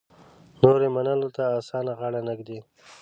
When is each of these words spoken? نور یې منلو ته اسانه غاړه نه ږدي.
نور 0.61 0.79
یې 0.85 0.89
منلو 0.95 1.29
ته 1.35 1.43
اسانه 1.59 1.93
غاړه 1.99 2.21
نه 2.27 2.33
ږدي. 2.37 2.59